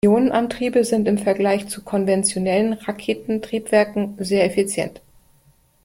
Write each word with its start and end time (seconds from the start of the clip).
Ionenantriebe 0.03 0.83
sind 0.83 1.07
im 1.07 1.19
Vergleich 1.19 1.67
zu 1.67 1.83
konventionellen 1.83 2.73
Raketentriebwerken 2.73 4.15
sehr 4.17 4.45
effizient. 4.45 4.99